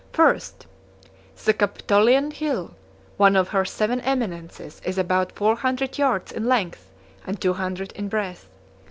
[0.17, 0.39] I.
[1.45, 2.73] The Capitoline hill,
[3.17, 6.89] one of her seven eminences, 36 is about four hundred yards in length,
[7.27, 8.49] and two hundred in breadth.